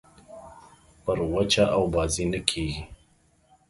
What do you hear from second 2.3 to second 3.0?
نه کېږي.